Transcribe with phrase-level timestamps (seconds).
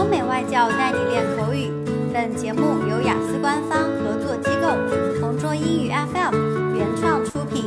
[0.00, 1.70] 欧美外教带你练口语。
[2.12, 7.64] 本节目由雅思官方合作机构同桌英语 FM 原创出品。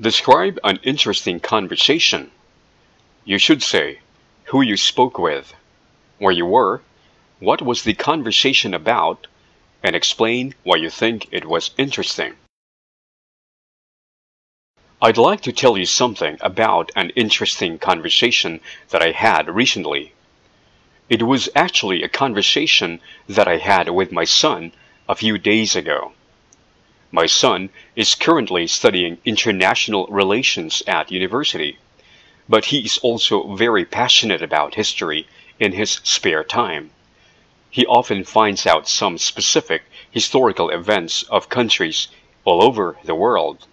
[0.00, 2.30] Describe an interesting conversation.
[3.24, 3.98] You should say
[4.50, 5.52] who you spoke with,
[6.18, 6.80] where you were,
[7.38, 9.28] what was the conversation about,
[9.82, 12.34] and explain why you think it was interesting.
[14.99, 20.13] I'd like to tell you something about an interesting conversation that I had recently.
[21.07, 22.99] It was actually a conversation
[23.29, 24.71] that I had with my son
[25.07, 26.13] a few days ago.
[27.11, 31.77] My son is currently studying international relations at university,
[32.49, 35.27] but he is also very passionate about history
[35.59, 36.89] in his spare time.
[37.69, 42.07] He often finds out some specific historical events of countries
[42.45, 43.67] all over the world.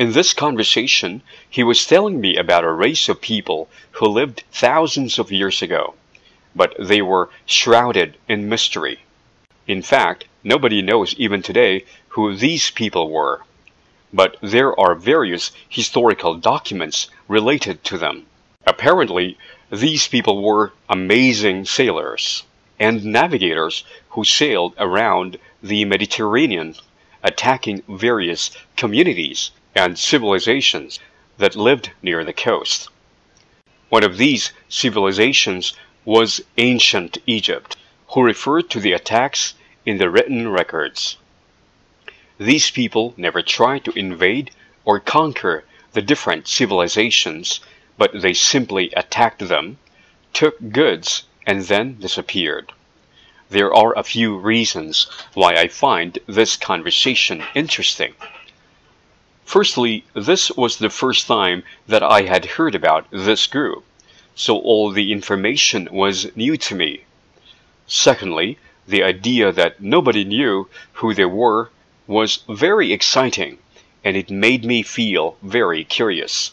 [0.00, 5.18] In this conversation, he was telling me about a race of people who lived thousands
[5.18, 5.92] of years ago,
[6.56, 9.00] but they were shrouded in mystery.
[9.66, 11.84] In fact, nobody knows even today
[12.16, 13.42] who these people were.
[14.10, 18.24] But there are various historical documents related to them.
[18.66, 19.36] Apparently,
[19.70, 22.44] these people were amazing sailors
[22.78, 23.84] and navigators
[24.16, 26.74] who sailed around the Mediterranean,
[27.22, 30.98] attacking various communities and civilizations
[31.38, 32.88] that lived near the coast.
[33.88, 37.76] One of these civilizations was ancient Egypt,
[38.08, 39.54] who referred to the attacks
[39.84, 41.16] in the written records.
[42.38, 44.50] These people never tried to invade
[44.84, 47.60] or conquer the different civilizations,
[47.98, 49.78] but they simply attacked them,
[50.32, 52.72] took goods, and then disappeared.
[53.50, 58.14] There are a few reasons why I find this conversation interesting.
[59.50, 63.84] Firstly, this was the first time that I had heard about this group,
[64.36, 67.00] so all the information was new to me.
[67.88, 71.72] Secondly, the idea that nobody knew who they were
[72.06, 73.58] was very exciting,
[74.04, 76.52] and it made me feel very curious.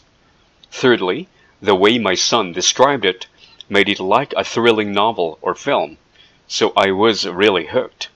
[0.72, 1.28] Thirdly,
[1.62, 3.28] the way my son described it
[3.68, 5.98] made it like a thrilling novel or film,
[6.48, 8.08] so I was really hooked.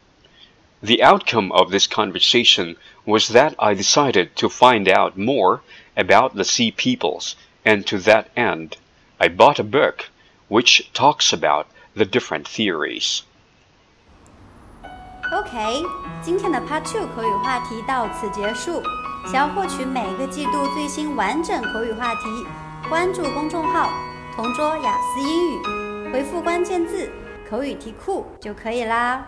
[0.81, 2.75] The outcome of this conversation
[3.05, 5.61] was that I decided to find out more
[5.95, 7.35] about the sea peoples,
[7.65, 8.77] and to that end,
[9.17, 10.09] I bought a book
[10.47, 11.65] which talks about
[11.95, 13.21] the different theories.
[15.31, 15.83] OK，
[16.21, 18.81] 今天的 Part Two 口语话题到此结束。
[19.25, 22.45] 想要获取每个季度最新完整口语话题，
[22.87, 23.91] 关注公众号“
[24.35, 27.11] 同桌雅思英语”，回复关键字“
[27.49, 29.27] 口语题库”就可以啦。